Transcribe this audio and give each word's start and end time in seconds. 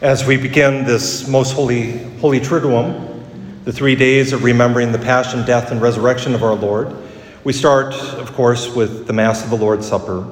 As 0.00 0.24
we 0.24 0.36
begin 0.36 0.84
this 0.84 1.26
most 1.26 1.54
holy, 1.54 1.98
holy 2.18 2.38
Triduum, 2.38 3.64
the 3.64 3.72
three 3.72 3.96
days 3.96 4.32
of 4.32 4.44
remembering 4.44 4.92
the 4.92 4.98
passion, 4.98 5.44
death, 5.44 5.72
and 5.72 5.82
resurrection 5.82 6.36
of 6.36 6.44
our 6.44 6.54
Lord, 6.54 6.94
we 7.42 7.52
start, 7.52 7.92
of 7.94 8.32
course, 8.32 8.72
with 8.72 9.08
the 9.08 9.12
Mass 9.12 9.42
of 9.42 9.50
the 9.50 9.56
Lord's 9.56 9.88
Supper, 9.88 10.24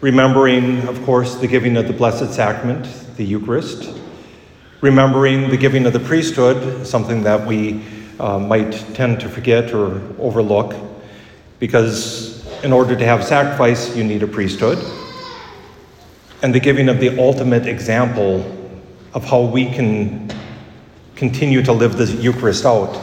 remembering, 0.00 0.88
of 0.88 1.04
course, 1.04 1.34
the 1.34 1.46
giving 1.46 1.76
of 1.76 1.86
the 1.86 1.92
Blessed 1.92 2.32
Sacrament, 2.32 2.88
the 3.18 3.24
Eucharist, 3.26 3.94
remembering 4.80 5.50
the 5.50 5.58
giving 5.58 5.84
of 5.84 5.92
the 5.92 6.00
priesthood, 6.00 6.86
something 6.86 7.22
that 7.24 7.46
we 7.46 7.84
uh, 8.18 8.38
might 8.38 8.72
tend 8.94 9.20
to 9.20 9.28
forget 9.28 9.74
or 9.74 10.00
overlook, 10.18 10.74
because 11.58 12.42
in 12.64 12.72
order 12.72 12.96
to 12.96 13.04
have 13.04 13.22
sacrifice, 13.22 13.94
you 13.94 14.02
need 14.02 14.22
a 14.22 14.26
priesthood, 14.26 14.78
and 16.40 16.54
the 16.54 16.60
giving 16.60 16.88
of 16.88 17.00
the 17.00 17.18
ultimate 17.18 17.66
example 17.66 18.54
of 19.18 19.24
how 19.24 19.40
we 19.40 19.64
can 19.64 20.32
continue 21.16 21.60
to 21.60 21.72
live 21.72 21.98
the 21.98 22.06
Eucharist 22.22 22.64
out 22.64 22.96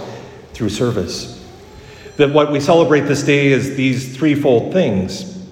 through 0.53 0.69
service. 0.69 1.45
That 2.15 2.29
what 2.31 2.53
we 2.53 2.61
celebrate 2.61 3.01
this 3.01 3.21
day 3.23 3.47
is 3.47 3.75
these 3.75 4.15
threefold 4.15 4.71
things. 4.71 5.45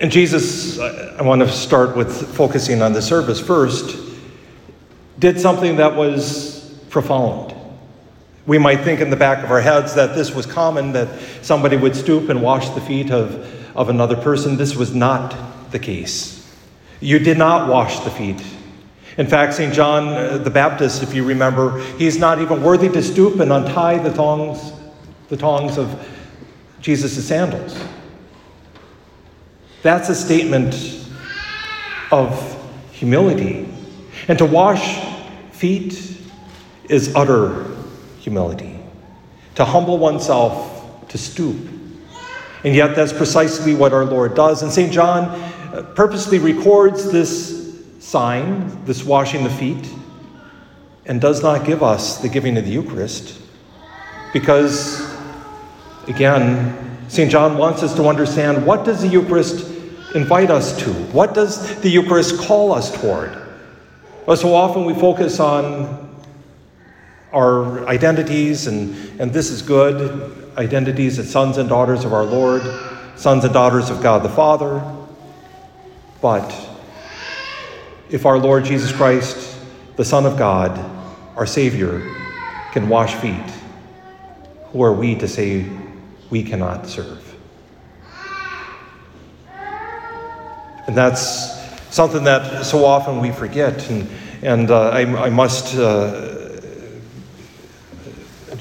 And 0.00 0.10
Jesus, 0.10 0.80
I 0.80 1.22
want 1.22 1.42
to 1.42 1.48
start 1.48 1.96
with 1.96 2.34
focusing 2.34 2.82
on 2.82 2.92
the 2.92 3.00
service 3.00 3.38
first, 3.38 3.96
did 5.20 5.38
something 5.38 5.76
that 5.76 5.94
was 5.94 6.76
profound. 6.90 7.54
We 8.46 8.58
might 8.58 8.80
think 8.80 8.98
in 8.98 9.10
the 9.10 9.16
back 9.16 9.44
of 9.44 9.52
our 9.52 9.60
heads 9.60 9.94
that 9.94 10.16
this 10.16 10.34
was 10.34 10.44
common, 10.44 10.90
that 10.94 11.20
somebody 11.42 11.76
would 11.76 11.94
stoop 11.94 12.30
and 12.30 12.42
wash 12.42 12.68
the 12.70 12.80
feet 12.80 13.12
of, 13.12 13.76
of 13.76 13.90
another 13.90 14.16
person. 14.16 14.56
This 14.56 14.74
was 14.74 14.92
not 14.92 15.70
the 15.70 15.78
case. 15.78 16.52
You 16.98 17.20
did 17.20 17.38
not 17.38 17.68
wash 17.68 18.00
the 18.00 18.10
feet. 18.10 18.42
In 19.18 19.26
fact, 19.26 19.54
St. 19.54 19.74
John 19.74 20.08
uh, 20.08 20.38
the 20.38 20.50
Baptist, 20.50 21.02
if 21.02 21.14
you 21.14 21.24
remember, 21.24 21.80
he's 21.96 22.16
not 22.16 22.40
even 22.40 22.62
worthy 22.62 22.88
to 22.88 23.02
stoop 23.02 23.40
and 23.40 23.52
untie 23.52 23.98
the 23.98 24.10
thongs, 24.10 24.72
the 25.28 25.36
tongs 25.36 25.76
of 25.76 26.08
Jesus' 26.80 27.26
sandals. 27.26 27.78
That's 29.82 30.08
a 30.08 30.14
statement 30.14 31.06
of 32.10 32.58
humility. 32.92 33.68
And 34.28 34.38
to 34.38 34.46
wash 34.46 35.04
feet 35.50 36.16
is 36.88 37.14
utter 37.14 37.66
humility. 38.20 38.78
To 39.56 39.64
humble 39.64 39.98
oneself, 39.98 41.08
to 41.08 41.18
stoop. 41.18 41.68
And 42.64 42.74
yet, 42.74 42.94
that's 42.94 43.12
precisely 43.12 43.74
what 43.74 43.92
our 43.92 44.04
Lord 44.04 44.34
does. 44.34 44.62
And 44.62 44.72
St. 44.72 44.92
John 44.92 45.24
uh, 45.24 45.82
purposely 45.94 46.38
records 46.38 47.10
this 47.10 47.61
sign, 48.12 48.84
this 48.84 49.02
washing 49.02 49.42
the 49.42 49.48
feet, 49.48 49.88
and 51.06 51.18
does 51.18 51.42
not 51.42 51.64
give 51.64 51.82
us 51.82 52.18
the 52.18 52.28
giving 52.28 52.58
of 52.58 52.66
the 52.66 52.70
Eucharist 52.70 53.40
because, 54.34 55.00
again, 56.08 56.98
St. 57.08 57.30
John 57.30 57.56
wants 57.56 57.82
us 57.82 57.94
to 57.94 58.06
understand 58.08 58.66
what 58.66 58.84
does 58.84 59.00
the 59.00 59.08
Eucharist 59.08 59.66
invite 60.14 60.50
us 60.50 60.78
to? 60.80 60.92
What 61.14 61.32
does 61.32 61.80
the 61.80 61.88
Eucharist 61.88 62.38
call 62.38 62.72
us 62.72 62.94
toward? 63.00 63.34
Well, 64.26 64.36
so 64.36 64.54
often 64.54 64.84
we 64.84 64.92
focus 64.92 65.40
on 65.40 66.14
our 67.32 67.88
identities, 67.88 68.66
and, 68.66 68.94
and 69.18 69.32
this 69.32 69.50
is 69.50 69.62
good 69.62 70.52
identities 70.58 71.18
as 71.18 71.30
sons 71.30 71.56
and 71.56 71.66
daughters 71.66 72.04
of 72.04 72.12
our 72.12 72.24
Lord, 72.24 72.62
sons 73.16 73.44
and 73.44 73.54
daughters 73.54 73.88
of 73.88 74.02
God 74.02 74.22
the 74.22 74.28
Father. 74.28 74.84
But 76.20 76.71
if 78.12 78.26
our 78.26 78.38
Lord 78.38 78.66
Jesus 78.66 78.92
Christ, 78.92 79.58
the 79.96 80.04
Son 80.04 80.26
of 80.26 80.36
God, 80.36 80.78
our 81.34 81.46
Savior, 81.46 82.00
can 82.72 82.88
wash 82.88 83.14
feet, 83.14 83.50
who 84.66 84.82
are 84.82 84.92
we 84.92 85.14
to 85.16 85.26
say 85.26 85.66
we 86.28 86.42
cannot 86.42 86.86
serve? 86.86 87.34
And 90.86 90.94
that's 90.94 91.58
something 91.88 92.24
that 92.24 92.66
so 92.66 92.84
often 92.84 93.18
we 93.18 93.30
forget. 93.30 93.88
And, 93.88 94.08
and 94.42 94.70
uh, 94.70 94.90
I, 94.90 95.26
I, 95.26 95.30
must, 95.30 95.74
uh, 95.74 96.31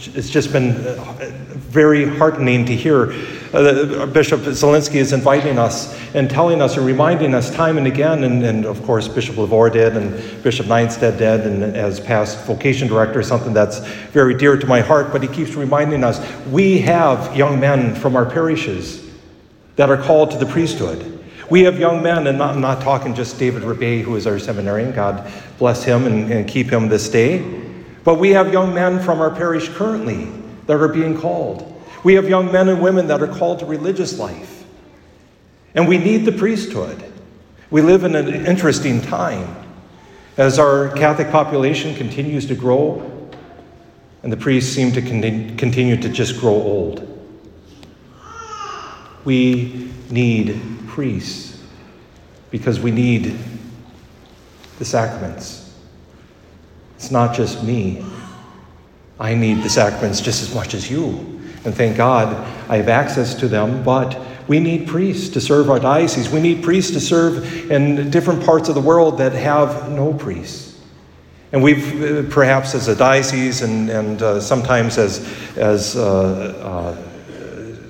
it's 0.10 0.30
just 0.30 0.52
been 0.52 0.74
very 0.74 2.06
heartening 2.06 2.66
to 2.66 2.76
hear. 2.76 3.12
Uh, 3.54 4.06
Bishop 4.06 4.42
Zielinski 4.42 4.96
is 4.96 5.14
inviting 5.14 5.58
us 5.60 5.98
and 6.14 6.30
telling 6.30 6.62
us 6.62 6.78
and 6.78 6.86
reminding 6.86 7.34
us 7.34 7.52
time 7.52 7.78
and 7.78 7.88
again, 7.88 8.24
and, 8.24 8.44
and 8.44 8.66
of 8.66 8.82
course, 8.84 9.08
Bishop 9.08 9.36
LeVoir 9.36 9.72
did, 9.72 9.98
and 9.98 10.44
Bishop 10.44 10.68
Nienstedt 10.68 11.18
did, 11.18 11.42
and 11.42 11.64
as 11.76 12.00
past 12.00 12.46
vocation 12.46 12.88
director, 12.88 13.22
something 13.22 13.54
that's 13.54 13.80
very 14.12 14.34
dear 14.34 14.58
to 14.58 14.68
my 14.68 14.80
heart, 14.80 15.12
but 15.12 15.22
he 15.22 15.28
keeps 15.28 15.56
reminding 15.56 16.04
us 16.04 16.20
we 16.48 16.80
have 16.80 17.36
young 17.36 17.60
men 17.60 17.94
from 17.96 18.16
our 18.16 18.26
parishes 18.26 19.10
that 19.76 19.90
are 19.90 20.02
called 20.02 20.32
to 20.32 20.38
the 20.38 20.46
priesthood. 20.46 21.20
We 21.50 21.64
have 21.64 21.78
young 21.78 22.02
men, 22.02 22.28
and 22.28 22.42
I'm 22.42 22.62
not 22.62 22.82
talking 22.82 23.14
just 23.14 23.38
David 23.38 23.64
Rebay, 23.64 24.02
who 24.02 24.16
is 24.16 24.26
our 24.26 24.40
seminarian, 24.40 24.94
God 24.94 25.30
bless 25.58 25.84
him 25.84 26.06
and, 26.06 26.32
and 26.32 26.48
keep 26.48 26.70
him 26.70 26.88
this 26.88 27.10
day, 27.10 27.71
but 28.04 28.16
we 28.16 28.32
have 28.32 28.52
young 28.52 28.74
men 28.74 29.00
from 29.00 29.20
our 29.22 29.30
parish 29.30 29.70
currently 29.70 30.32
that 30.68 30.78
are 30.78 30.88
being 30.88 31.20
called. 31.20 31.68
We 32.04 32.16
have 32.16 32.28
young 32.28 32.52
men 32.52 32.70
and 32.70 32.82
women 32.82 33.08
that 33.08 33.22
are 33.22 33.28
called 33.28 33.60
to 33.60 33.66
religious 33.66 34.18
life. 34.18 34.66
And 35.76 35.88
we 35.88 35.98
need 35.98 36.26
the 36.26 36.32
priesthood. 36.32 37.04
We 37.70 37.82
live 37.82 38.04
in 38.04 38.16
an 38.16 38.46
interesting 38.46 39.02
time 39.02 39.56
as 40.38 40.60
our 40.60 40.90
Catholic 40.96 41.30
population 41.32 41.96
continues 41.96 42.48
to 42.48 42.56
grow 42.56 43.08
and 44.24 44.32
the 44.32 44.38
priests 44.38 44.74
seem 44.74 44.92
to 44.92 45.02
continue 45.02 45.98
to 45.98 46.10
just 46.10 46.40
grow 46.40 46.54
old. 46.54 47.08
We 49.26 49.92
need 50.10 50.60
priests 50.88 51.62
because 52.50 52.80
we 52.80 52.92
need 52.92 53.38
the 54.78 54.86
sacraments. 54.86 55.61
It's 57.02 57.10
not 57.10 57.34
just 57.36 57.64
me. 57.64 58.06
I 59.20 59.34
need 59.34 59.64
the 59.64 59.70
sacraments 59.72 60.22
just 60.22 60.44
as 60.44 60.54
much 60.54 60.76
as 60.76 60.92
you. 60.92 61.42
And 61.66 61.74
thank 61.74 61.98
God 61.98 62.28
I 62.70 62.78
have 62.78 62.90
access 62.90 63.34
to 63.40 63.48
them, 63.48 63.82
but 63.82 64.22
we 64.48 64.60
need 64.60 64.88
priests 64.88 65.30
to 65.30 65.42
serve 65.42 65.72
our 65.72 65.80
diocese. 65.80 66.30
We 66.30 66.40
need 66.40 66.62
priests 66.62 66.92
to 66.92 67.00
serve 67.00 67.72
in 67.72 68.12
different 68.12 68.46
parts 68.46 68.70
of 68.70 68.76
the 68.76 68.82
world 68.82 69.18
that 69.18 69.32
have 69.32 69.90
no 69.90 70.14
priests. 70.14 70.80
And 71.52 71.64
we've, 71.64 72.04
uh, 72.04 72.30
perhaps 72.32 72.76
as 72.76 72.88
a 72.88 72.96
diocese 72.96 73.64
and, 73.64 73.90
and 73.90 74.22
uh, 74.22 74.40
sometimes 74.40 75.00
as, 75.00 75.28
as 75.58 75.96
uh, 75.96 77.02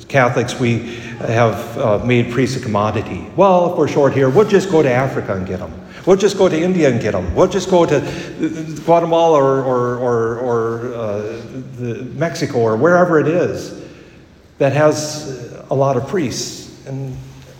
uh, 0.01 0.05
Catholics, 0.07 0.57
we 0.57 0.95
have 1.19 1.77
uh, 1.77 1.97
made 2.05 2.31
priests 2.31 2.55
a 2.55 2.61
commodity. 2.61 3.27
Well, 3.35 3.73
if 3.73 3.77
we're 3.77 3.89
short 3.89 4.13
here, 4.13 4.29
we'll 4.29 4.47
just 4.47 4.71
go 4.71 4.81
to 4.81 4.89
Africa 4.89 5.35
and 5.35 5.45
get 5.45 5.59
them. 5.59 5.80
We'll 6.05 6.17
just 6.17 6.37
go 6.37 6.49
to 6.49 6.59
India 6.59 6.89
and 6.89 6.99
get 6.99 7.11
them. 7.11 7.33
We'll 7.35 7.47
just 7.47 7.69
go 7.69 7.85
to 7.85 7.99
Guatemala 8.85 9.37
or, 9.37 9.63
or, 9.63 9.97
or, 9.97 10.39
or 10.39 10.93
uh, 10.93 11.41
Mexico 12.15 12.59
or 12.59 12.75
wherever 12.75 13.19
it 13.19 13.27
is 13.27 13.83
that 14.57 14.73
has 14.73 15.53
a 15.69 15.75
lot 15.75 15.97
of 15.97 16.07
priests. 16.07 16.85
And 16.87 17.15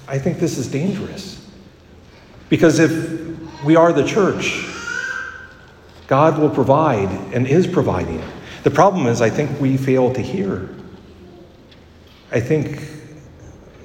I 0.08 0.18
think 0.18 0.40
this 0.40 0.58
is 0.58 0.68
dangerous. 0.68 1.48
Because 2.50 2.80
if 2.80 3.64
we 3.64 3.76
are 3.76 3.94
the 3.94 4.06
church, 4.06 4.66
God 6.08 6.38
will 6.38 6.50
provide 6.50 7.10
and 7.34 7.48
is 7.48 7.68
providing. 7.68 8.22
The 8.64 8.72
problem 8.72 9.08
is, 9.08 9.22
I 9.22 9.30
think 9.30 9.60
we 9.62 9.78
fail 9.78 10.14
to 10.14 10.22
hear. 10.22 10.70
I 12.32 12.40
think 12.40 12.86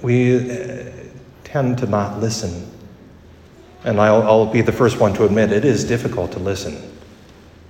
we 0.02 0.36
uh, 0.36 0.92
tend 1.44 1.78
to 1.78 1.86
not 1.86 2.20
listen. 2.20 2.75
And 3.86 4.00
I'll, 4.00 4.22
I'll, 4.24 4.46
be 4.46 4.62
the 4.62 4.72
first 4.72 4.98
one 4.98 5.14
to 5.14 5.24
admit 5.24 5.52
it 5.52 5.64
is 5.64 5.84
difficult 5.84 6.32
to 6.32 6.40
listen. 6.40 6.74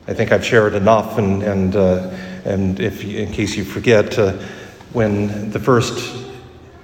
I 0.08 0.14
think 0.14 0.32
I've 0.32 0.44
shared 0.44 0.73
enough, 0.73 1.19
and, 1.19 1.43
and, 1.43 1.76
uh, 1.76 2.08
and 2.46 2.81
if, 2.81 3.05
in 3.05 3.31
case 3.32 3.55
you 3.55 3.64
forget, 3.64 4.19
uh, 4.19 4.32
when 4.94 5.50
the 5.50 5.61
first 5.61 6.25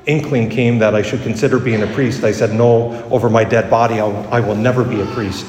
inkling 0.04 0.50
came 0.50 0.78
that 0.80 0.94
I 0.94 1.00
should 1.00 1.22
consider 1.22 1.58
being 1.58 1.82
a 1.82 1.86
priest, 1.94 2.24
I 2.24 2.32
said, 2.32 2.52
No, 2.52 2.92
over 3.04 3.30
my 3.30 3.42
dead 3.42 3.70
body, 3.70 4.00
I'll, 4.00 4.28
I 4.30 4.40
will 4.40 4.54
never 4.54 4.84
be 4.84 5.00
a 5.00 5.06
priest. 5.06 5.46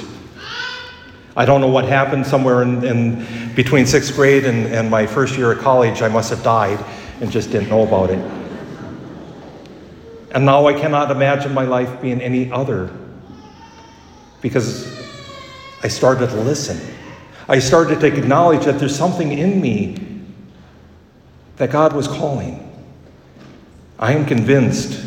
I 1.35 1.43
don't 1.43 1.59
know 1.59 1.67
what 1.67 1.83
happened 1.83 2.25
somewhere 2.25 2.61
in, 2.61 2.85
in 2.85 3.53
between 3.53 3.85
sixth 3.85 4.15
grade 4.15 4.45
and, 4.45 4.67
and 4.67 4.89
my 4.89 5.05
first 5.05 5.35
year 5.35 5.51
at 5.51 5.57
college. 5.57 6.01
I 6.01 6.07
must 6.07 6.29
have 6.29 6.41
died 6.41 6.81
and 7.19 7.29
just 7.29 7.51
didn't 7.51 7.67
know 7.67 7.85
about 7.85 8.11
it. 8.11 8.19
And 10.31 10.45
now 10.45 10.67
I 10.67 10.73
cannot 10.73 11.11
imagine 11.11 11.53
my 11.53 11.65
life 11.65 12.01
being 12.01 12.21
any 12.21 12.49
other 12.49 12.89
because 14.43 14.85
I 15.81 15.87
started 15.87 16.29
to 16.29 16.35
listen. 16.35 16.79
I 17.49 17.57
started 17.57 17.99
to 18.01 18.05
acknowledge 18.05 18.65
that 18.65 18.77
there's 18.77 18.95
something 18.95 19.31
in 19.31 19.59
me 19.59 19.97
that 21.55 21.71
God 21.71 21.93
was 21.93 22.07
calling. 22.07 22.59
I 23.97 24.11
am 24.11 24.25
convinced 24.25 25.03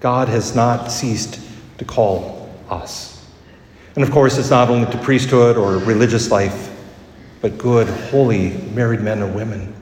God 0.00 0.28
has 0.28 0.56
not 0.56 0.90
ceased 0.90 1.40
to 1.78 1.84
call 1.84 2.50
us. 2.68 3.24
And 3.94 4.02
of 4.02 4.10
course, 4.10 4.38
it's 4.38 4.50
not 4.50 4.70
only 4.70 4.90
to 4.90 4.98
priesthood 4.98 5.58
or 5.58 5.76
religious 5.76 6.30
life, 6.30 6.70
but 7.42 7.58
good, 7.58 7.86
holy, 8.10 8.50
married 8.72 9.00
men 9.00 9.22
and 9.22 9.34
women. 9.34 9.74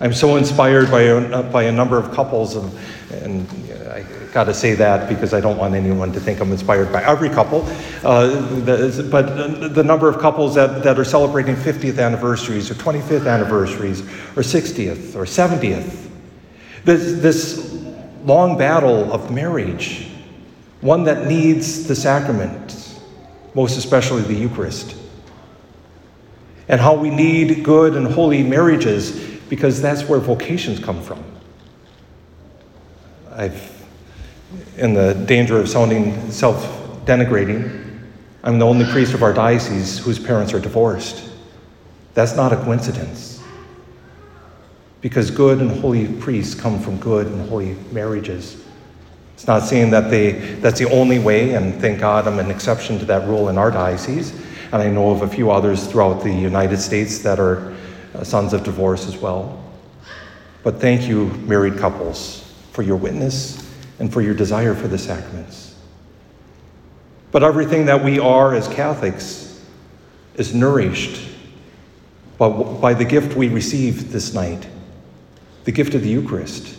I'm 0.00 0.12
so 0.12 0.36
inspired 0.36 0.90
by 0.90 1.02
a, 1.02 1.42
by 1.42 1.64
a 1.64 1.72
number 1.72 1.98
of 1.98 2.10
couples, 2.12 2.56
and, 2.56 2.78
and 3.12 3.48
I 3.88 4.04
got 4.32 4.44
to 4.44 4.54
say 4.54 4.74
that 4.74 5.08
because 5.08 5.32
I 5.32 5.40
don't 5.40 5.56
want 5.56 5.74
anyone 5.74 6.12
to 6.12 6.20
think 6.20 6.40
I'm 6.40 6.50
inspired 6.50 6.92
by 6.92 7.04
every 7.04 7.28
couple. 7.28 7.62
Uh, 8.02 8.26
the, 8.60 9.08
but 9.08 9.72
the 9.72 9.84
number 9.84 10.08
of 10.08 10.18
couples 10.18 10.56
that, 10.56 10.82
that 10.82 10.98
are 10.98 11.04
celebrating 11.04 11.54
50th 11.54 12.04
anniversaries, 12.04 12.70
or 12.70 12.74
25th 12.74 13.32
anniversaries, 13.32 14.00
or 14.00 14.42
60th, 14.42 15.14
or 15.14 15.24
70th. 15.24 16.10
This, 16.84 17.20
this 17.20 17.84
long 18.24 18.58
battle 18.58 19.12
of 19.12 19.30
marriage, 19.30 20.08
one 20.80 21.04
that 21.04 21.28
needs 21.28 21.86
the 21.86 21.94
sacrament, 21.94 22.98
most 23.54 23.78
especially 23.78 24.22
the 24.22 24.34
Eucharist. 24.34 24.96
And 26.66 26.80
how 26.80 26.94
we 26.94 27.10
need 27.10 27.62
good 27.62 27.94
and 27.94 28.06
holy 28.06 28.42
marriages 28.42 29.33
because 29.48 29.80
that's 29.80 30.02
where 30.08 30.18
vocations 30.18 30.78
come 30.78 31.02
from. 31.02 31.22
I've, 33.30 33.84
in 34.76 34.94
the 34.94 35.14
danger 35.26 35.58
of 35.58 35.68
sounding 35.68 36.30
self 36.30 36.64
denigrating, 37.04 37.84
I'm 38.42 38.58
the 38.58 38.66
only 38.66 38.84
priest 38.84 39.14
of 39.14 39.22
our 39.22 39.32
diocese 39.32 39.98
whose 39.98 40.18
parents 40.18 40.52
are 40.52 40.60
divorced. 40.60 41.30
That's 42.14 42.36
not 42.36 42.52
a 42.52 42.56
coincidence. 42.56 43.42
Because 45.00 45.30
good 45.30 45.60
and 45.60 45.70
holy 45.70 46.08
priests 46.08 46.54
come 46.54 46.78
from 46.78 46.98
good 46.98 47.26
and 47.26 47.48
holy 47.48 47.74
marriages. 47.92 48.62
It's 49.34 49.46
not 49.46 49.62
saying 49.64 49.90
that 49.90 50.10
they, 50.10 50.32
that's 50.60 50.78
the 50.78 50.90
only 50.90 51.18
way, 51.18 51.54
and 51.54 51.78
thank 51.80 52.00
God 52.00 52.26
I'm 52.26 52.38
an 52.38 52.50
exception 52.50 52.98
to 53.00 53.04
that 53.06 53.26
rule 53.28 53.48
in 53.48 53.58
our 53.58 53.70
diocese. 53.70 54.32
And 54.72 54.80
I 54.80 54.88
know 54.88 55.10
of 55.10 55.22
a 55.22 55.28
few 55.28 55.50
others 55.50 55.86
throughout 55.86 56.22
the 56.22 56.32
United 56.32 56.78
States 56.78 57.18
that 57.18 57.40
are 57.40 57.74
Uh, 58.14 58.22
sons 58.22 58.52
of 58.52 58.62
divorce 58.62 59.08
as 59.08 59.16
well. 59.16 59.60
But 60.62 60.80
thank 60.80 61.08
you, 61.08 61.26
married 61.46 61.78
couples, 61.78 62.54
for 62.70 62.82
your 62.82 62.96
witness 62.96 63.68
and 63.98 64.12
for 64.12 64.22
your 64.22 64.34
desire 64.34 64.74
for 64.74 64.86
the 64.86 64.98
sacraments. 64.98 65.74
But 67.32 67.42
everything 67.42 67.86
that 67.86 68.04
we 68.04 68.20
are 68.20 68.54
as 68.54 68.68
Catholics 68.68 69.64
is 70.36 70.54
nourished 70.54 71.28
by, 72.38 72.48
by 72.48 72.94
the 72.94 73.04
gift 73.04 73.36
we 73.36 73.48
received 73.48 74.10
this 74.10 74.32
night 74.32 74.68
the 75.64 75.72
gift 75.72 75.94
of 75.94 76.02
the 76.02 76.10
Eucharist. 76.10 76.76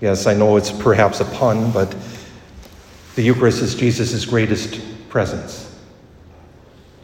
Yes, 0.00 0.26
I 0.26 0.32
know 0.32 0.56
it's 0.56 0.72
perhaps 0.72 1.20
a 1.20 1.26
pun, 1.26 1.70
but 1.72 1.94
the 3.16 3.22
Eucharist 3.22 3.60
is 3.60 3.74
Jesus' 3.74 4.24
greatest 4.24 4.80
presence 5.10 5.78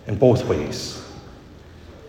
in 0.06 0.16
both 0.16 0.46
ways. 0.46 1.05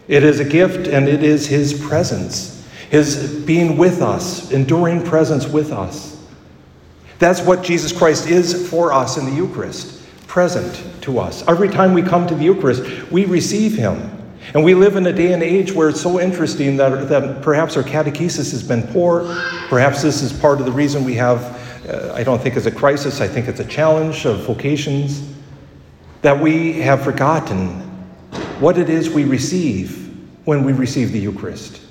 It 0.07 0.24
is 0.24 0.39
a 0.39 0.45
gift 0.45 0.88
and 0.88 1.07
it 1.07 1.24
is 1.24 1.48
His 1.48 1.74
presence, 1.74 2.65
His 2.89 3.44
being 3.45 3.77
with 3.77 4.01
us, 4.01 4.51
enduring 4.51 5.04
presence 5.04 5.48
with 5.48 5.71
us. 5.71 6.18
That's 7.19 7.42
what 7.42 7.63
Jesus 7.63 7.92
Christ 7.92 8.27
is 8.27 8.69
for 8.69 8.94
us 8.94 9.18
in 9.18 9.25
the 9.25 9.31
Eucharist, 9.31 10.07
present 10.27 10.83
to 11.01 11.19
us. 11.19 11.44
Every 11.48 11.68
time 11.68 11.94
we 11.94 12.01
come 12.01 12.27
to 12.27 12.36
the 12.36 12.44
Eucharist, 12.44 13.12
we 13.12 13.25
receive 13.25 13.75
Him. 13.75 14.13
And 14.54 14.63
we 14.63 14.75
live 14.75 14.95
in 14.95 15.06
a 15.07 15.12
day 15.12 15.33
and 15.33 15.44
age 15.44 15.74
where 15.74 15.89
it's 15.89 16.00
so 16.00 16.21
interesting 16.21 16.77
that, 16.77 17.10
that 17.10 17.42
perhaps 17.42 17.75
our 17.75 17.83
catechesis 17.83 18.51
has 18.51 18.63
been 18.63 18.83
poor. 18.83 19.24
Perhaps 19.68 20.01
this 20.01 20.21
is 20.21 20.31
part 20.31 20.60
of 20.60 20.65
the 20.65 20.71
reason 20.71 21.03
we 21.03 21.15
have, 21.15 21.42
uh, 21.89 22.13
I 22.13 22.24
don't 22.24 22.42
think 22.42 22.56
it's 22.56 22.65
a 22.65 22.71
crisis, 22.71 23.19
I 23.19 23.27
think 23.27 23.50
it's 23.50 23.60
a 23.60 23.65
challenge 23.65 24.25
of 24.25 24.45
vocations, 24.45 25.21
that 26.21 26.39
we 26.39 26.74
have 26.80 27.01
forgotten 27.01 27.87
what 28.59 28.77
it 28.77 28.89
is 28.89 29.09
we 29.09 29.24
receive 29.24 30.07
when 30.45 30.63
we 30.63 30.74
receive 30.74 31.12
the 31.12 31.19
Eucharist. 31.19 31.81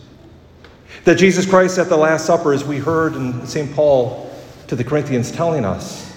That 1.05 1.17
Jesus 1.17 1.47
Christ 1.47 1.79
at 1.79 1.89
the 1.89 1.97
Last 1.97 2.27
Supper, 2.27 2.53
as 2.53 2.65
we 2.65 2.79
heard 2.79 3.15
in 3.15 3.47
St. 3.47 3.73
Paul 3.75 4.31
to 4.67 4.75
the 4.75 4.83
Corinthians 4.83 5.31
telling 5.31 5.65
us, 5.65 6.17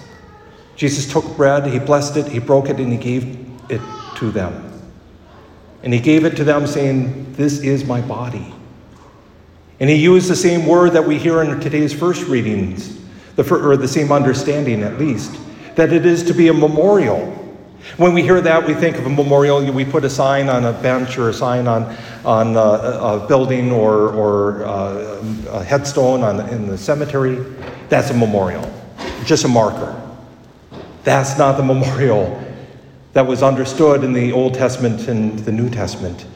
Jesus 0.76 1.10
took 1.10 1.36
bread, 1.36 1.66
he 1.66 1.78
blessed 1.78 2.16
it, 2.16 2.26
he 2.26 2.38
broke 2.38 2.70
it, 2.70 2.78
and 2.78 2.90
he 2.90 2.98
gave 2.98 3.46
it 3.70 3.80
to 4.16 4.30
them. 4.30 4.66
And 5.82 5.92
he 5.92 6.00
gave 6.00 6.24
it 6.24 6.36
to 6.36 6.44
them, 6.44 6.66
saying, 6.66 7.34
This 7.34 7.60
is 7.60 7.84
my 7.84 8.00
body. 8.00 8.54
And 9.78 9.88
he 9.88 9.96
used 9.96 10.28
the 10.28 10.36
same 10.36 10.66
word 10.66 10.92
that 10.92 11.06
we 11.06 11.18
hear 11.18 11.42
in 11.42 11.58
today's 11.60 11.92
first 11.92 12.26
readings, 12.26 12.98
the, 13.36 13.54
or 13.54 13.76
the 13.76 13.88
same 13.88 14.12
understanding 14.12 14.82
at 14.82 14.98
least, 14.98 15.38
that 15.76 15.92
it 15.92 16.04
is 16.04 16.22
to 16.24 16.34
be 16.34 16.48
a 16.48 16.54
memorial. 16.54 17.36
When 17.96 18.14
we 18.14 18.22
hear 18.22 18.40
that, 18.40 18.66
we 18.66 18.74
think 18.74 18.96
of 18.96 19.06
a 19.06 19.10
memorial, 19.10 19.64
we 19.72 19.84
put 19.84 20.04
a 20.04 20.10
sign 20.10 20.48
on 20.48 20.64
a 20.64 20.72
bench 20.72 21.18
or 21.18 21.30
a 21.30 21.32
sign 21.32 21.66
on, 21.66 21.96
on 22.24 22.56
a, 22.56 22.60
a 22.60 23.26
building 23.26 23.72
or, 23.72 24.10
or 24.10 24.64
uh, 24.64 25.22
a 25.50 25.64
headstone 25.64 26.22
on, 26.22 26.48
in 26.50 26.66
the 26.66 26.78
cemetery. 26.78 27.36
That's 27.88 28.10
a 28.10 28.14
memorial, 28.14 28.70
just 29.24 29.44
a 29.44 29.48
marker. 29.48 29.96
That's 31.04 31.38
not 31.38 31.56
the 31.56 31.62
memorial 31.62 32.42
that 33.12 33.26
was 33.26 33.42
understood 33.42 34.04
in 34.04 34.12
the 34.12 34.32
Old 34.32 34.54
Testament 34.54 35.08
and 35.08 35.38
the 35.40 35.52
New 35.52 35.70
Testament. 35.70 36.26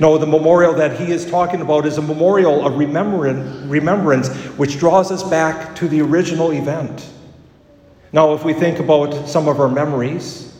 No, 0.00 0.16
the 0.16 0.26
memorial 0.26 0.72
that 0.74 0.98
he 0.98 1.12
is 1.12 1.26
talking 1.26 1.60
about 1.60 1.86
is 1.86 1.98
a 1.98 2.02
memorial 2.02 2.66
of 2.66 2.78
remembrance 2.78 4.28
which 4.56 4.78
draws 4.78 5.12
us 5.12 5.22
back 5.22 5.76
to 5.76 5.88
the 5.88 6.00
original 6.00 6.52
event. 6.52 7.10
Now, 8.12 8.32
if 8.32 8.44
we 8.44 8.54
think 8.54 8.78
about 8.78 9.28
some 9.28 9.48
of 9.48 9.60
our 9.60 9.68
memories, 9.68 10.53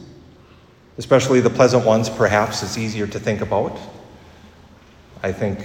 especially 0.98 1.40
the 1.40 1.50
pleasant 1.50 1.84
ones, 1.84 2.08
perhaps 2.08 2.62
it's 2.62 2.78
easier 2.78 3.06
to 3.06 3.18
think 3.18 3.40
about. 3.40 3.76
I 5.22 5.32
think 5.32 5.64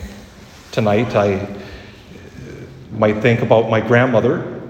tonight 0.71 1.15
I 1.15 1.47
might 2.91 3.21
think 3.21 3.41
about 3.41 3.69
my 3.69 3.81
grandmother 3.81 4.61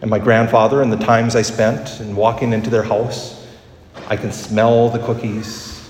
and 0.00 0.10
my 0.10 0.18
grandfather 0.18 0.82
and 0.82 0.92
the 0.92 0.96
times 0.96 1.36
I 1.36 1.42
spent 1.42 2.00
in 2.00 2.16
walking 2.16 2.52
into 2.52 2.70
their 2.70 2.82
house 2.82 3.42
I 4.08 4.16
can 4.16 4.32
smell 4.32 4.88
the 4.88 4.98
cookies. 4.98 5.88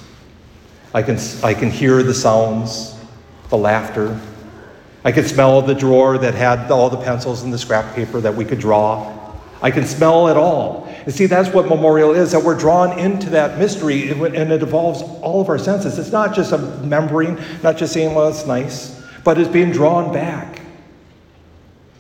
I 0.94 1.02
can, 1.02 1.18
I 1.42 1.54
can 1.54 1.70
hear 1.70 2.02
the 2.02 2.14
sounds, 2.14 2.96
the 3.48 3.56
laughter. 3.56 4.20
I 5.04 5.12
can 5.12 5.25
smell 5.25 5.62
the 5.62 5.75
drawer 5.75 6.18
that 6.18 6.34
had 6.34 6.70
all 6.70 6.90
the 6.90 6.98
pencils 6.98 7.42
and 7.42 7.52
the 7.52 7.58
scrap 7.58 7.94
paper 7.94 8.20
that 8.20 8.34
we 8.34 8.44
could 8.44 8.60
draw. 8.60 9.32
I 9.60 9.70
can 9.70 9.86
smell 9.86 10.28
it 10.28 10.36
all. 10.36 10.91
And 11.04 11.14
see, 11.14 11.26
that's 11.26 11.52
what 11.52 11.69
memorial 11.69 12.14
is, 12.14 12.32
that 12.32 12.43
we're 12.43 12.58
drawn 12.58 12.99
into 12.99 13.31
that 13.31 13.58
mystery 13.58 14.10
and 14.10 14.37
it 14.37 14.62
involves 14.62 15.02
all 15.02 15.40
of 15.40 15.49
our 15.49 15.59
senses. 15.59 15.99
It's 15.99 16.12
not 16.12 16.35
just 16.35 16.52
a 16.52 16.59
remembering, 16.59 17.38
not 17.62 17.76
just 17.76 17.92
saying, 17.92 18.14
well, 18.14 18.28
it's 18.28 18.47
nice, 18.47 19.02
but 19.25 19.38
it's 19.38 19.50
being 19.50 19.73
drawn 19.73 20.12
back. 20.12 20.61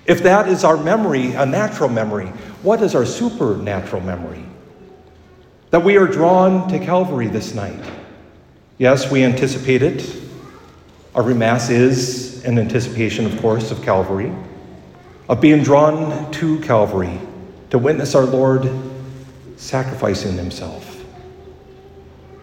If 0.06 0.22
that 0.22 0.48
is 0.48 0.64
our 0.64 0.76
memory, 0.76 1.32
a 1.32 1.46
natural 1.46 1.88
memory, 1.88 2.26
what 2.62 2.82
is 2.82 2.94
our 2.94 3.06
supernatural 3.06 4.02
memory? 4.02 4.44
that 5.72 5.82
we 5.82 5.96
are 5.96 6.06
drawn 6.06 6.68
to 6.68 6.78
Calvary 6.78 7.28
this 7.28 7.54
night. 7.54 7.82
Yes, 8.76 9.10
we 9.10 9.24
anticipate 9.24 9.82
it. 9.82 10.22
Our 11.14 11.22
Mass 11.32 11.70
is 11.70 12.44
an 12.44 12.58
anticipation, 12.58 13.24
of 13.24 13.40
course, 13.40 13.70
of 13.70 13.80
Calvary, 13.80 14.30
of 15.30 15.40
being 15.40 15.62
drawn 15.62 16.30
to 16.32 16.60
Calvary 16.60 17.18
to 17.70 17.78
witness 17.78 18.14
our 18.14 18.26
Lord 18.26 18.64
sacrificing 19.62 20.36
himself. 20.36 21.04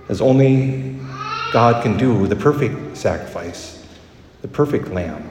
As 0.08 0.22
only 0.22 0.96
God 1.52 1.84
can 1.84 1.98
do, 1.98 2.26
the 2.28 2.36
perfect 2.36 2.96
sacrifice, 2.96 3.86
the 4.42 4.48
perfect 4.48 4.88
lamb. 4.88 5.30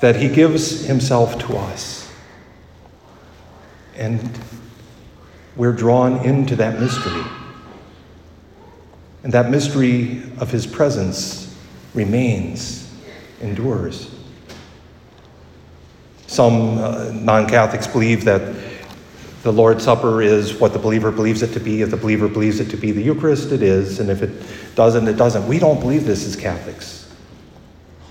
That 0.00 0.16
he 0.16 0.28
gives 0.28 0.84
himself 0.84 1.38
to 1.46 1.56
us. 1.56 2.12
And 3.96 4.38
we're 5.56 5.72
drawn 5.72 6.24
into 6.24 6.56
that 6.56 6.80
mystery. 6.80 7.22
And 9.22 9.32
that 9.32 9.50
mystery 9.50 10.24
of 10.38 10.50
his 10.50 10.66
presence 10.66 11.56
remains, 11.94 12.92
endures. 13.40 14.12
Some 16.26 16.78
uh, 16.78 17.12
non 17.12 17.46
Catholics 17.46 17.86
believe 17.86 18.24
that 18.24 18.73
the 19.44 19.52
Lord's 19.52 19.84
Supper 19.84 20.22
is 20.22 20.54
what 20.54 20.72
the 20.72 20.78
believer 20.78 21.12
believes 21.12 21.42
it 21.42 21.52
to 21.52 21.60
be. 21.60 21.82
If 21.82 21.90
the 21.90 21.98
believer 21.98 22.28
believes 22.28 22.60
it 22.60 22.70
to 22.70 22.78
be 22.78 22.92
the 22.92 23.02
Eucharist, 23.02 23.52
it 23.52 23.62
is. 23.62 24.00
And 24.00 24.08
if 24.08 24.22
it 24.22 24.32
doesn't, 24.74 25.06
it 25.06 25.18
doesn't. 25.18 25.46
We 25.46 25.58
don't 25.58 25.78
believe 25.80 26.06
this 26.06 26.26
as 26.26 26.34
Catholics. 26.34 27.14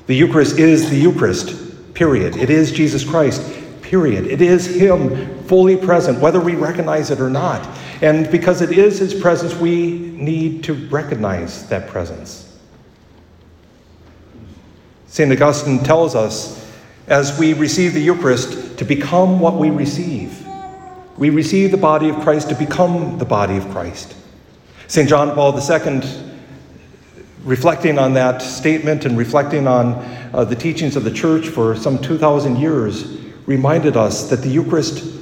The 0.06 0.16
Eucharist 0.16 0.60
is 0.60 0.92
the 0.92 0.96
Eucharist, 0.96 1.94
period. 1.96 2.38
It 2.38 2.52
is 2.52 2.72
Jesus 2.72 3.04
Christ 3.04 3.42
period. 3.82 4.28
It 4.28 4.42
is 4.42 4.66
Him 4.76 5.44
fully 5.46 5.76
present, 5.76 6.20
whether 6.20 6.40
we 6.40 6.56
recognize 6.56 7.10
it 7.10 7.20
or 7.20 7.30
not. 7.30 7.68
And 8.02 8.30
because 8.32 8.62
it 8.62 8.72
is 8.72 9.00
His 9.00 9.14
presence, 9.14 9.56
we 9.56 9.98
need 9.98 10.64
to 10.66 10.74
recognize 10.90 11.68
that 11.70 11.88
presence. 11.88 12.60
St. 15.08 15.32
Augustine 15.32 15.84
tells 15.84 16.16
us 16.16 16.72
as 17.08 17.38
we 17.38 17.54
receive 17.54 17.94
the 17.94 18.02
Eucharist 18.02 18.78
to 18.78 18.86
become 18.86 19.40
what 19.40 19.56
we 19.56 19.72
receive. 19.72 20.43
We 21.18 21.30
receive 21.30 21.72
the 21.72 21.78
body 21.78 22.10
of 22.10 22.20
Christ 22.22 22.50
to 22.50 22.56
become 22.56 23.18
the 23.18 23.26
body 23.26 23.58
of 23.58 23.70
Christ. 23.70 24.16
St. 24.88 25.08
John 25.08 25.34
Paul 25.36 25.58
II, 25.58 26.02
reflecting 27.44 28.00
on 28.00 28.14
that 28.14 28.42
statement 28.42 29.06
and 29.06 29.18
reflecting 29.18 29.68
on 29.68 29.94
uh, 30.34 30.44
the 30.44 30.56
teachings 30.56 30.96
of 30.96 31.04
the 31.04 31.12
church 31.12 31.48
for 31.48 31.76
some 31.76 32.00
2,000 32.00 32.58
years, 32.58 33.18
reminded 33.46 33.96
us 33.96 34.30
that 34.30 34.38
the 34.38 34.50
Eucharist 34.50 35.20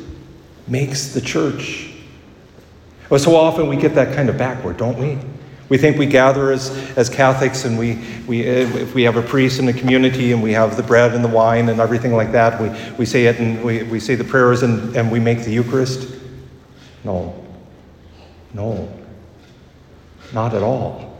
makes 0.68 1.14
the 1.14 1.22
church. 1.22 1.94
So 3.18 3.36
often 3.36 3.68
we 3.68 3.76
get 3.76 3.94
that 3.96 4.16
kind 4.16 4.30
of 4.30 4.38
backward, 4.38 4.78
don't 4.78 4.98
we? 4.98 5.18
We 5.72 5.78
think 5.78 5.98
we 5.98 6.06
gather 6.06 6.52
as, 6.52 6.70
as 6.98 7.10
Catholics 7.10 7.64
and 7.64 7.80
we, 7.80 7.98
we, 8.28 8.42
uh, 8.42 8.68
if 8.76 8.94
we 8.94 9.04
have 9.04 9.16
a 9.16 9.22
priest 9.22 9.58
in 9.58 9.66
the 9.66 9.72
community 9.72 10.34
and 10.34 10.44
we 10.44 10.52
have 10.52 10.76
the 10.76 10.84
bread 10.84 11.14
and 11.16 11.24
the 11.24 11.30
wine 11.30 11.70
and 11.70 11.80
everything 11.80 12.12
like 12.14 12.34
that, 12.34 12.60
we, 12.60 12.68
we 12.98 13.06
say 13.06 13.28
it 13.28 13.40
and 13.40 13.64
we, 13.64 13.84
we 13.84 13.98
say 13.98 14.16
the 14.16 14.24
prayers 14.26 14.64
and, 14.64 14.94
and 14.98 15.10
we 15.10 15.18
make 15.18 15.46
the 15.46 15.50
Eucharist. 15.50 16.14
No. 17.06 17.42
No. 18.54 18.94
Not 20.34 20.54
at 20.56 20.62
all. 20.62 21.18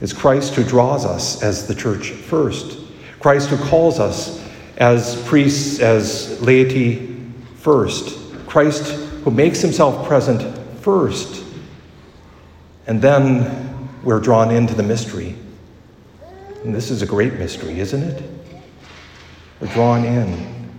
It's 0.00 0.12
Christ 0.12 0.56
who 0.56 0.64
draws 0.64 1.06
us 1.06 1.40
as 1.40 1.68
the 1.68 1.74
church 1.76 2.10
first. 2.10 2.76
Christ 3.20 3.50
who 3.50 3.56
calls 3.68 4.00
us 4.00 4.44
as 4.78 5.22
priests, 5.28 5.78
as 5.78 6.40
laity 6.40 7.16
first. 7.54 8.18
Christ 8.48 8.90
who 9.22 9.30
makes 9.30 9.60
himself 9.60 10.08
present 10.08 10.58
first. 10.80 11.39
And 12.86 13.00
then 13.00 13.88
we're 14.02 14.20
drawn 14.20 14.50
into 14.50 14.74
the 14.74 14.82
mystery. 14.82 15.36
And 16.64 16.74
this 16.74 16.90
is 16.90 17.02
a 17.02 17.06
great 17.06 17.34
mystery, 17.34 17.80
isn't 17.80 18.02
it? 18.02 18.22
We're 19.60 19.72
drawn 19.72 20.04
in 20.04 20.70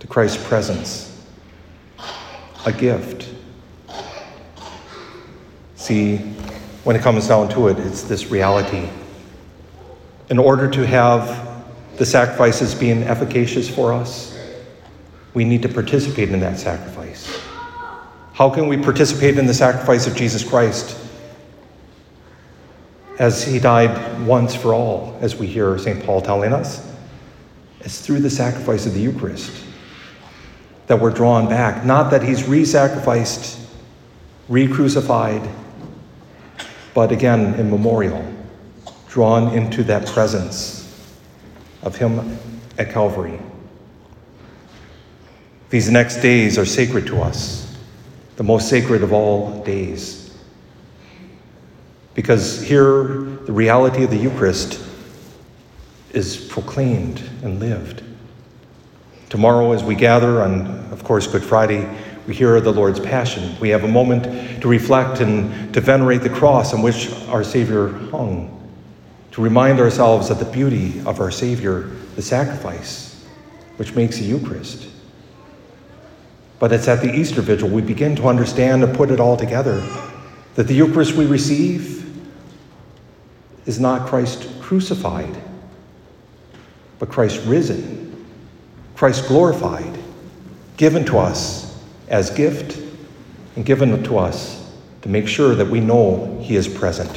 to 0.00 0.06
Christ's 0.06 0.46
presence, 0.46 1.24
a 2.64 2.72
gift. 2.72 3.28
See, 5.76 6.18
when 6.84 6.96
it 6.96 7.02
comes 7.02 7.28
down 7.28 7.48
to 7.50 7.68
it, 7.68 7.78
it's 7.78 8.02
this 8.02 8.30
reality. 8.30 8.88
In 10.30 10.38
order 10.38 10.70
to 10.70 10.86
have 10.86 11.64
the 11.96 12.06
sacrifices 12.06 12.74
being 12.74 13.02
efficacious 13.02 13.68
for 13.68 13.92
us, 13.92 14.36
we 15.34 15.44
need 15.44 15.62
to 15.62 15.68
participate 15.68 16.30
in 16.30 16.40
that 16.40 16.58
sacrifice. 16.58 17.40
How 18.32 18.50
can 18.50 18.68
we 18.68 18.76
participate 18.76 19.38
in 19.38 19.46
the 19.46 19.54
sacrifice 19.54 20.06
of 20.06 20.14
Jesus 20.14 20.42
Christ? 20.42 21.05
As 23.18 23.42
he 23.42 23.58
died 23.58 24.26
once 24.26 24.54
for 24.54 24.74
all, 24.74 25.16
as 25.20 25.36
we 25.36 25.46
hear 25.46 25.78
St. 25.78 26.04
Paul 26.04 26.20
telling 26.20 26.52
us. 26.52 26.86
It's 27.80 28.00
through 28.00 28.20
the 28.20 28.30
sacrifice 28.30 28.86
of 28.86 28.94
the 28.94 29.00
Eucharist 29.00 29.64
that 30.86 31.00
we're 31.00 31.10
drawn 31.10 31.48
back. 31.48 31.84
Not 31.84 32.10
that 32.10 32.22
he's 32.22 32.46
re 32.48 32.64
sacrificed, 32.64 33.58
re 34.48 34.66
crucified, 34.68 35.48
but 36.94 37.12
again 37.12 37.54
in 37.54 37.70
memorial, 37.70 38.24
drawn 39.08 39.52
into 39.52 39.82
that 39.84 40.06
presence 40.06 40.82
of 41.82 41.96
him 41.96 42.38
at 42.78 42.90
Calvary. 42.90 43.38
These 45.70 45.90
next 45.90 46.16
days 46.16 46.58
are 46.58 46.64
sacred 46.64 47.06
to 47.08 47.20
us, 47.20 47.76
the 48.36 48.44
most 48.44 48.68
sacred 48.68 49.02
of 49.02 49.12
all 49.12 49.62
days. 49.64 50.25
Because 52.16 52.62
here, 52.62 53.02
the 53.44 53.52
reality 53.52 54.02
of 54.02 54.10
the 54.10 54.16
Eucharist 54.16 54.82
is 56.12 56.38
proclaimed 56.46 57.22
and 57.42 57.60
lived. 57.60 58.02
Tomorrow, 59.28 59.72
as 59.72 59.84
we 59.84 59.94
gather 59.94 60.42
on, 60.42 60.66
of 60.90 61.04
course, 61.04 61.26
Good 61.26 61.44
Friday, 61.44 61.86
we 62.26 62.34
hear 62.34 62.58
the 62.58 62.72
Lord's 62.72 62.98
Passion. 62.98 63.54
We 63.60 63.68
have 63.68 63.84
a 63.84 63.88
moment 63.88 64.62
to 64.62 64.66
reflect 64.66 65.20
and 65.20 65.74
to 65.74 65.80
venerate 65.82 66.22
the 66.22 66.30
cross 66.30 66.72
on 66.72 66.80
which 66.80 67.12
our 67.28 67.44
Savior 67.44 67.90
hung, 68.10 68.50
to 69.32 69.42
remind 69.42 69.78
ourselves 69.78 70.30
of 70.30 70.38
the 70.38 70.46
beauty 70.46 71.00
of 71.00 71.20
our 71.20 71.30
Savior, 71.30 71.82
the 72.14 72.22
sacrifice, 72.22 73.26
which 73.76 73.94
makes 73.94 74.16
the 74.16 74.24
Eucharist. 74.24 74.88
But 76.58 76.72
it's 76.72 76.88
at 76.88 77.02
the 77.02 77.14
Easter 77.14 77.42
Vigil 77.42 77.68
we 77.68 77.82
begin 77.82 78.16
to 78.16 78.26
understand 78.26 78.82
and 78.82 78.96
put 78.96 79.10
it 79.10 79.20
all 79.20 79.36
together 79.36 79.86
that 80.54 80.66
the 80.66 80.74
Eucharist 80.74 81.12
we 81.12 81.26
receive 81.26 82.05
is 83.66 83.78
not 83.78 84.08
Christ 84.08 84.48
crucified, 84.60 85.36
but 86.98 87.08
Christ 87.08 87.44
risen, 87.46 88.26
Christ 88.94 89.26
glorified, 89.26 89.98
given 90.76 91.04
to 91.06 91.18
us 91.18 91.84
as 92.08 92.30
gift, 92.30 92.78
and 93.56 93.64
given 93.64 94.02
to 94.04 94.18
us 94.18 94.72
to 95.02 95.08
make 95.08 95.28
sure 95.28 95.54
that 95.54 95.66
we 95.66 95.80
know 95.80 96.38
He 96.42 96.56
is 96.56 96.68
present. 96.68 97.10